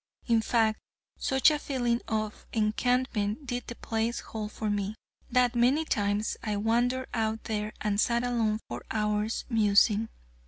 [0.25, 0.79] In fact,
[1.19, 4.95] such a feeling of enchantment did the place hold for me,
[5.29, 10.09] that many times I wandered out there and sat alone for hours, musing.